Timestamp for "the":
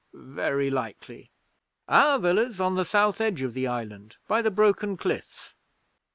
2.73-2.85, 3.53-3.67, 4.41-4.49